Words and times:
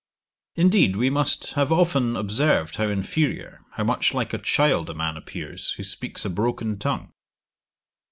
Indeed, 0.55 0.95
we 0.95 1.11
must 1.11 1.51
have 1.53 1.71
often 1.71 2.15
observed 2.15 2.77
how 2.77 2.85
inferiour, 2.87 3.59
how 3.73 3.83
much 3.83 4.15
like 4.15 4.33
a 4.33 4.39
child 4.39 4.89
a 4.89 4.95
man 4.95 5.15
appears, 5.15 5.73
who 5.77 5.83
speaks 5.83 6.25
a 6.25 6.29
broken 6.31 6.79
tongue. 6.79 7.13